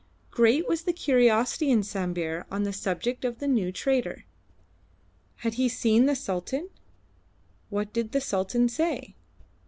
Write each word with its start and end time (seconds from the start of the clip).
Great 0.31 0.67
was 0.67 0.81
the 0.81 0.93
curiosity 0.93 1.69
in 1.69 1.83
Sambir 1.83 2.45
on 2.49 2.63
the 2.63 2.73
subject 2.73 3.23
of 3.23 3.37
the 3.37 3.47
new 3.47 3.71
trader. 3.71 4.25
Had 5.45 5.53
he 5.61 5.69
seen 5.69 6.07
the 6.07 6.15
Sultan? 6.15 6.71
What 7.69 7.93
did 7.93 8.11
the 8.11 8.19
Sultan 8.21 8.67
say? 8.67 9.13